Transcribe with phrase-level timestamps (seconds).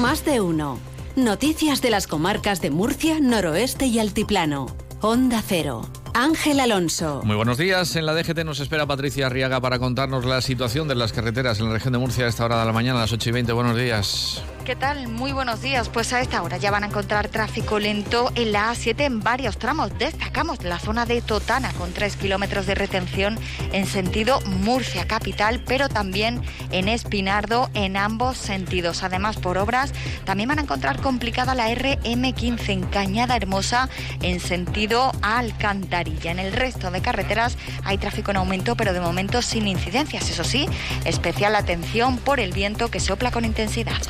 [0.00, 0.78] Más de uno.
[1.16, 4.66] Noticias de las comarcas de Murcia, Noroeste y Altiplano.
[5.00, 5.88] Onda Cero.
[6.12, 7.22] Ángel Alonso.
[7.24, 7.96] Muy buenos días.
[7.96, 11.66] En la DGT nos espera Patricia Arriaga para contarnos la situación de las carreteras en
[11.66, 13.52] la región de Murcia a esta hora de la mañana, a las 8 y 20.
[13.52, 14.42] Buenos días.
[14.66, 15.06] ¿Qué tal?
[15.06, 15.88] Muy buenos días.
[15.88, 19.58] Pues a esta hora ya van a encontrar tráfico lento en la A7 en varios
[19.58, 19.96] tramos.
[19.96, 23.38] Destacamos la zona de Totana con 3 kilómetros de retención
[23.72, 29.04] en sentido Murcia capital, pero también en Espinardo en ambos sentidos.
[29.04, 29.92] Además, por obras,
[30.24, 33.88] también van a encontrar complicada la RM15 en Cañada Hermosa
[34.20, 36.10] en sentido Alcántara.
[36.24, 40.28] En el resto de carreteras hay tráfico en aumento, pero de momento sin incidencias.
[40.28, 40.68] Eso sí,
[41.04, 44.02] especial atención por el viento que sopla con intensidad.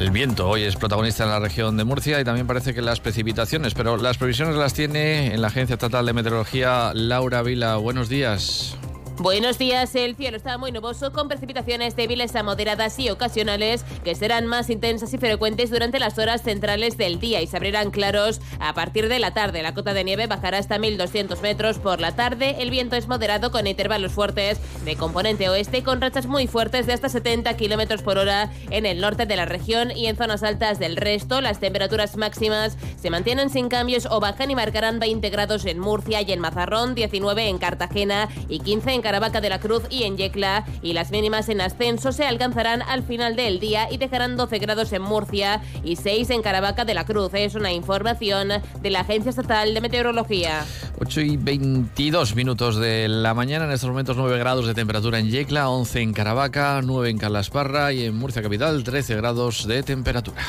[0.00, 3.00] El viento hoy es protagonista en la región de Murcia y también parece que las
[3.00, 7.76] precipitaciones, pero las previsiones las tiene en la Agencia Estatal de Meteorología Laura Vila.
[7.76, 8.78] Buenos días.
[9.18, 14.14] Buenos días, el cielo está muy nuboso con precipitaciones débiles a moderadas y ocasionales que
[14.14, 18.40] serán más intensas y frecuentes durante las horas centrales del día y se abrirán claros
[18.60, 19.62] a partir de la tarde.
[19.62, 22.56] La cota de nieve bajará hasta 1200 metros por la tarde.
[22.60, 26.94] El viento es moderado con intervalos fuertes de componente oeste con rachas muy fuertes de
[26.94, 30.78] hasta 70 kilómetros por hora en el norte de la región y en zonas altas
[30.78, 31.42] del resto.
[31.42, 36.22] Las temperaturas máximas se mantienen sin cambios o bajan y marcarán 20 grados en Murcia
[36.22, 40.16] y en Mazarrón, 19 en Cartagena y 15 en Caravaca de la Cruz y en
[40.16, 44.60] Yecla y las mínimas en ascenso se alcanzarán al final del día y dejarán 12
[44.60, 47.34] grados en Murcia y 6 en Caravaca de la Cruz.
[47.34, 48.50] Es una información
[48.80, 50.64] de la Agencia Estatal de Meteorología.
[51.00, 55.28] 8 y 22 minutos de la mañana, en estos momentos 9 grados de temperatura en
[55.28, 60.40] Yecla, 11 en Caravaca, 9 en Calasparra y en Murcia Capital 13 grados de temperatura.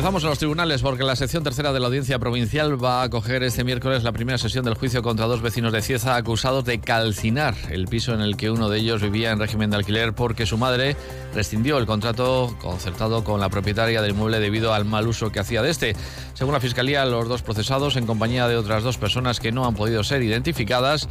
[0.00, 3.42] Comenzamos en los tribunales porque la sección tercera de la Audiencia Provincial va a acoger
[3.42, 7.54] este miércoles la primera sesión del juicio contra dos vecinos de Cieza acusados de calcinar
[7.68, 10.56] el piso en el que uno de ellos vivía en régimen de alquiler porque su
[10.56, 10.96] madre
[11.34, 15.60] rescindió el contrato concertado con la propietaria del inmueble debido al mal uso que hacía
[15.60, 15.94] de este.
[16.32, 19.74] Según la Fiscalía, los dos procesados, en compañía de otras dos personas que no han
[19.74, 21.10] podido ser identificadas,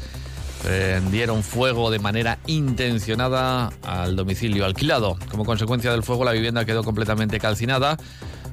[0.63, 5.15] prendieron fuego de manera intencionada al domicilio alquilado.
[5.29, 7.97] Como consecuencia del fuego, la vivienda quedó completamente calcinada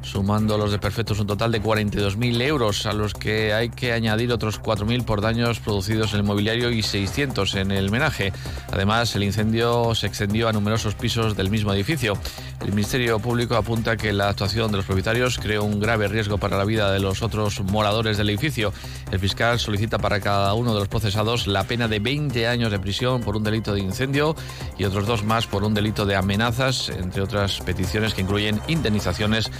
[0.06, 4.62] sumando los desperfectos un total de 42.000 euros, a los que hay que añadir otros
[4.62, 8.32] 4.000 por daños producidos en el mobiliario y 600 en el menaje.
[8.72, 12.16] Además, el incendio se extendió a numerosos pisos del mismo edificio.
[12.60, 16.56] El Ministerio Público apunta que la actuación de los propietarios creó un grave riesgo para
[16.56, 18.72] la vida de los otros moradores del edificio.
[19.10, 22.78] El fiscal solicita para cada uno de los procesados la pena de 20 años de
[22.78, 24.36] prisión por un delito de incendio
[24.78, 29.50] y otros dos más por un delito de amenazas, entre otras peticiones que incluyen indemnizaciones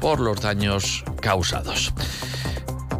[0.00, 1.92] por los daños causados.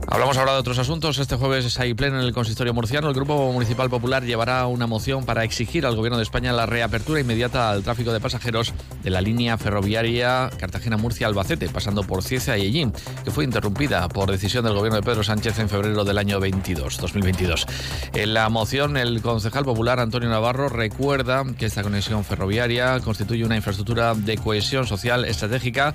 [0.09, 1.19] Hablamos ahora de otros asuntos.
[1.19, 3.09] Este jueves hay pleno en el consistorio murciano.
[3.09, 7.21] El Grupo Municipal Popular llevará una moción para exigir al Gobierno de España la reapertura
[7.21, 12.93] inmediata al tráfico de pasajeros de la línea ferroviaria Cartagena-Murcia-Albacete, pasando por Cieza y Ellín,
[13.25, 16.99] que fue interrumpida por decisión del Gobierno de Pedro Sánchez en febrero del año 22,
[16.99, 17.67] 2022.
[18.15, 23.57] En la moción, el concejal popular Antonio Navarro recuerda que esta conexión ferroviaria constituye una
[23.57, 25.95] infraestructura de cohesión social estratégica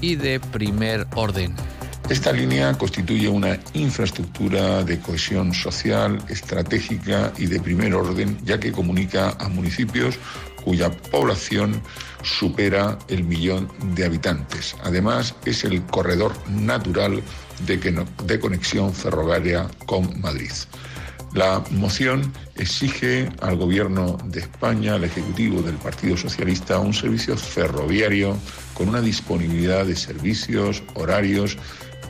[0.00, 1.54] y de primer orden.
[2.08, 8.72] Esta línea constituye una infraestructura de cohesión social, estratégica y de primer orden, ya que
[8.72, 10.18] comunica a municipios
[10.64, 11.82] cuya población
[12.22, 14.74] supera el millón de habitantes.
[14.84, 17.22] Además, es el corredor natural
[17.66, 20.52] de, conexión ferroviaria con Madrid.
[21.34, 28.36] La moción exige al Gobierno de España, al Ejecutivo del Partido Socialista, un servicio ferroviario
[28.74, 31.58] con una disponibilidad de servicios, horarios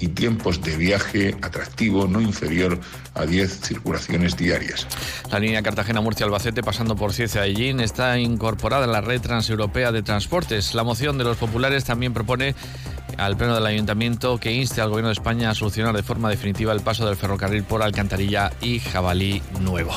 [0.01, 2.79] y tiempos de viaje atractivo no inferior
[3.15, 4.87] a 10 circulaciones diarias.
[5.31, 10.75] La línea Cartagena-Murcia-Albacete pasando por Cieza y está incorporada en la red transeuropea de transportes.
[10.75, 12.55] La moción de los populares también propone
[13.19, 16.73] al Pleno del Ayuntamiento que inste al Gobierno de España a solucionar de forma definitiva
[16.73, 19.93] el paso del ferrocarril por Alcantarilla y Jabalí Nuevo.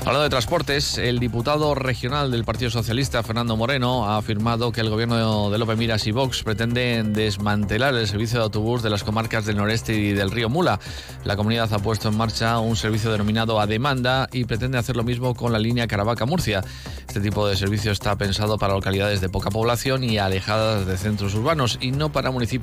[0.00, 4.88] Hablando de transportes, el diputado regional del Partido Socialista, Fernando Moreno, ha afirmado que el
[4.88, 9.44] Gobierno de López Miras y Vox pretenden desmantelar el servicio de autobús de las comarcas
[9.44, 10.80] del noreste y del río Mula.
[11.24, 15.04] La comunidad ha puesto en marcha un servicio denominado a demanda y pretende hacer lo
[15.04, 16.64] mismo con la línea Caravaca-Murcia.
[17.06, 21.34] Este tipo de servicio está pensado para localidades de poca población y alejadas de centros
[21.34, 22.61] urbanos y no para municipios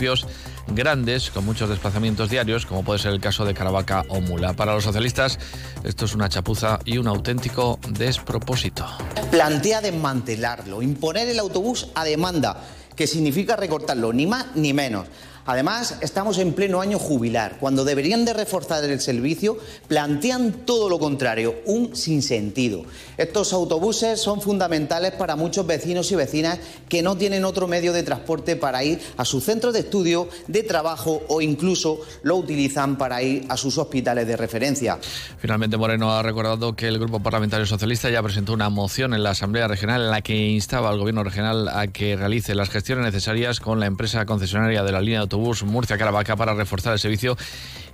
[0.68, 4.54] grandes con muchos desplazamientos diarios, como puede ser el caso de Caravaca o Mula.
[4.54, 5.40] Para los socialistas,
[5.84, 8.86] esto es una chapuza y un auténtico despropósito.
[9.32, 12.64] Plantea desmantelarlo, imponer el autobús a demanda,
[12.96, 15.08] que significa recortarlo, ni más ni menos.
[15.50, 17.58] Además, estamos en pleno año jubilar.
[17.60, 19.58] Cuando deberían de reforzar el servicio,
[19.88, 22.84] plantean todo lo contrario, un sinsentido.
[23.18, 28.04] Estos autobuses son fundamentales para muchos vecinos y vecinas que no tienen otro medio de
[28.04, 33.24] transporte para ir a su centro de estudio, de trabajo o incluso lo utilizan para
[33.24, 35.00] ir a sus hospitales de referencia.
[35.40, 39.32] Finalmente, Moreno ha recordado que el Grupo Parlamentario Socialista ya presentó una moción en la
[39.32, 43.60] Asamblea Regional en la que instaba al Gobierno regional a que realice las gestiones necesarias
[43.60, 47.38] con la empresa concesionaria de la línea de autobús Murcia-Caravaca para reforzar el servicio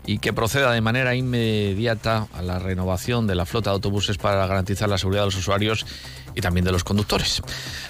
[0.05, 4.45] y que proceda de manera inmediata a la renovación de la flota de autobuses para
[4.47, 5.85] garantizar la seguridad de los usuarios
[6.35, 7.41] y también de los conductores.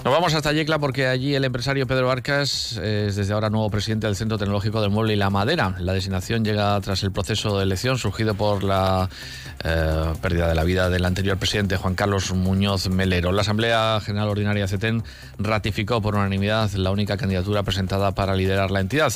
[0.04, 4.08] Nos vamos hasta Yecla porque allí el empresario Pedro Arcas es desde ahora nuevo presidente
[4.08, 5.76] del Centro Tecnológico del Mueble y la Madera.
[5.80, 9.10] La designación llega tras el proceso de elección surgido por la
[9.64, 13.32] eh, pérdida de la vida del anterior presidente Juan Carlos Muñoz Melero.
[13.32, 15.04] La Asamblea General Ordinaria CETEN
[15.40, 19.12] ratificó por unanimidad la única candidatura presentada para liderar la entidad.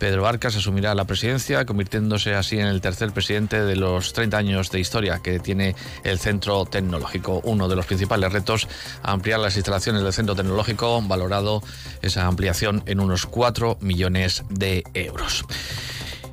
[0.00, 4.70] Pedro Arcas asumirá la presidencia, convirtiéndose así en el tercer presidente de los 30 años
[4.70, 7.42] de historia que tiene el Centro Tecnológico.
[7.44, 8.66] Uno de los principales retos,
[9.02, 11.62] ampliar las instalaciones del Centro Tecnológico, valorado
[12.00, 15.44] esa ampliación en unos 4 millones de euros.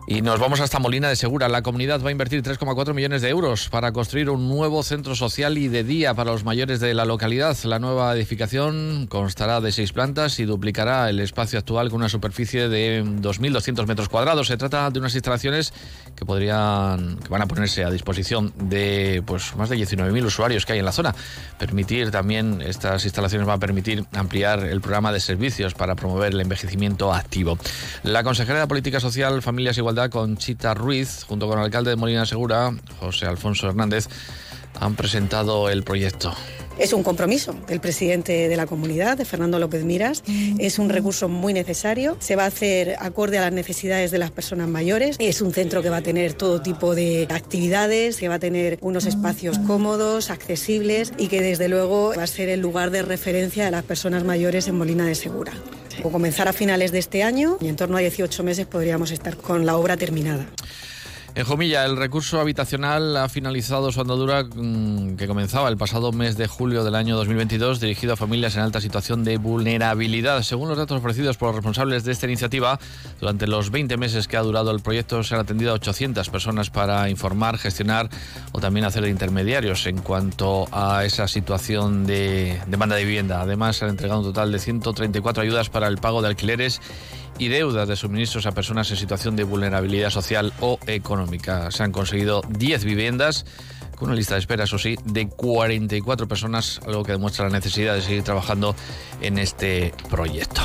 [0.09, 1.49] Y nos vamos hasta Molina de Segura.
[1.49, 5.57] La comunidad va a invertir 3,4 millones de euros para construir un nuevo centro social
[5.57, 7.57] y de día para los mayores de la localidad.
[7.65, 12.69] La nueva edificación constará de seis plantas y duplicará el espacio actual con una superficie
[12.69, 14.47] de 2.200 metros cuadrados.
[14.47, 15.73] Se trata de unas instalaciones
[16.15, 20.79] que podrían, van a ponerse a disposición de pues más de 19.000 usuarios que hay
[20.79, 21.13] en la zona.
[21.59, 26.39] Permitir también estas instalaciones va a permitir ampliar el programa de servicios para promover el
[26.39, 27.59] envejecimiento activo.
[28.03, 31.89] La consejera de Política Social, Familias y Igualdad con Chita Ruiz, junto con el alcalde
[31.89, 34.07] de Molina Segura, José Alfonso Hernández,
[34.79, 36.33] han presentado el proyecto.
[36.77, 40.23] Es un compromiso del presidente de la comunidad, de Fernando López Miras.
[40.59, 42.15] Es un recurso muy necesario.
[42.19, 45.15] Se va a hacer acorde a las necesidades de las personas mayores.
[45.17, 48.77] Es un centro que va a tener todo tipo de actividades, que va a tener
[48.81, 53.65] unos espacios cómodos, accesibles y que desde luego va a ser el lugar de referencia
[53.65, 55.53] de las personas mayores en Molina de Segura.
[56.03, 59.35] O comenzar a finales de este año y en torno a 18 meses podríamos estar
[59.37, 60.45] con la obra terminada.
[61.37, 66.35] En Jomilla, el recurso habitacional ha finalizado su andadura mm, que comenzaba el pasado mes
[66.35, 70.41] de julio del año 2022, dirigido a familias en alta situación de vulnerabilidad.
[70.41, 72.79] Según los datos ofrecidos por los responsables de esta iniciativa,
[73.19, 76.71] durante los 20 meses que ha durado el proyecto se han atendido a 800 personas
[76.71, 78.09] para informar, gestionar
[78.51, 83.41] o también hacer de intermediarios en cuanto a esa situación de demanda de vivienda.
[83.41, 86.81] Además, se han entregado un total de 134 ayudas para el pago de alquileres
[87.39, 91.71] y deudas de suministros a personas en situación de vulnerabilidad social o económica.
[91.71, 93.45] Se han conseguido 10 viviendas
[93.95, 97.95] con una lista de espera, eso sí, de 44 personas, algo que demuestra la necesidad
[97.95, 98.75] de seguir trabajando
[99.21, 100.61] en este proyecto.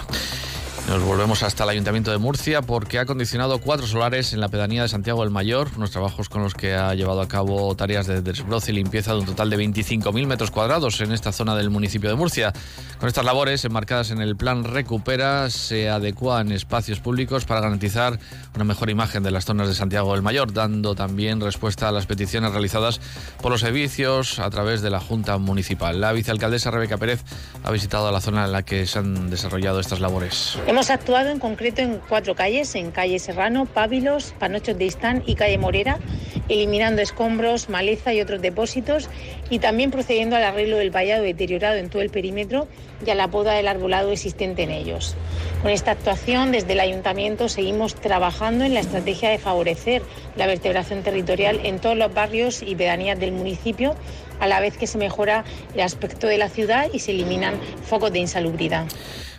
[0.89, 4.83] Nos volvemos hasta el Ayuntamiento de Murcia porque ha condicionado cuatro solares en la pedanía
[4.83, 8.21] de Santiago del Mayor, unos trabajos con los que ha llevado a cabo tareas de
[8.21, 12.11] desbroce y limpieza de un total de 25.000 metros cuadrados en esta zona del municipio
[12.11, 12.53] de Murcia.
[12.99, 18.19] Con estas labores, enmarcadas en el plan Recupera, se adecuan espacios públicos para garantizar
[18.55, 22.07] una mejor imagen de las zonas de Santiago del Mayor, dando también respuesta a las
[22.07, 23.01] peticiones realizadas
[23.41, 26.01] por los servicios a través de la Junta Municipal.
[26.01, 27.23] La vicealcaldesa Rebeca Pérez
[27.65, 30.59] ha visitado la zona en la que se han desarrollado estas labores.
[30.73, 35.35] Hemos actuado en concreto en cuatro calles, en calle Serrano, Pábilos, Panochos de Istán y
[35.35, 35.99] calle Morera,
[36.49, 39.11] eliminando escombros, maleza y otros depósitos
[39.51, 42.69] y también procediendo al arreglo del vallado deteriorado en todo el perímetro
[43.05, 45.15] y a la poda del arbolado existente en ellos.
[45.61, 50.01] Con esta actuación, desde el ayuntamiento seguimos trabajando en la estrategia de favorecer
[50.37, 53.95] la vertebración territorial en todos los barrios y pedanías del municipio,
[54.41, 58.11] a la vez que se mejora el aspecto de la ciudad y se eliminan focos
[58.11, 58.87] de insalubridad.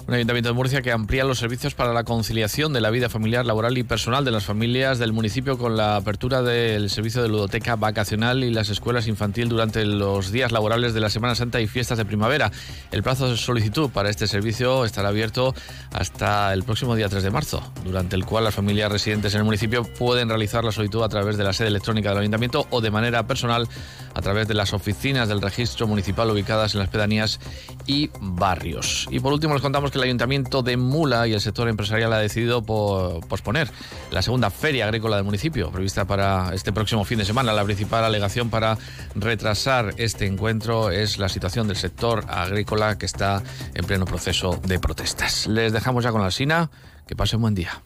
[0.06, 3.46] Un ayuntamiento de Murcia que amplía los servicios para la conciliación de la vida familiar,
[3.46, 7.78] laboral y personal de las familias del municipio con la apertura del servicio de ludoteca
[7.78, 11.98] vacacional y las escuelas infantil durante los días laborables de la Semana Santa y fiestas
[11.98, 12.52] de primavera.
[12.92, 15.56] El plazo de solicitud para este servicio estará abierto
[15.94, 19.46] hasta el próximo día 3 de marzo, durante el cual las familias residentes en el
[19.46, 22.92] municipio pueden realizar la solicitud a través de la sede electrónica del ayuntamiento o de
[22.92, 23.70] manera personal
[24.14, 27.40] a través de las oficinas del registro municipal ubicadas en las pedanías
[27.86, 29.08] y barrios.
[29.12, 32.20] Y por último les contamos que el Ayuntamiento de Mula y el sector empresarial ha
[32.20, 33.70] decidido posponer
[34.12, 37.54] la segunda feria agrícola del municipio, prevista para este próximo fin de semana.
[37.54, 38.78] La principal alegación para
[39.16, 43.42] retrasar este encuentro es la situación del sector agrícola que está
[43.74, 45.48] en pleno proceso de protestas.
[45.48, 46.70] Les dejamos ya con la Sina.
[47.08, 47.84] Que pasen buen día.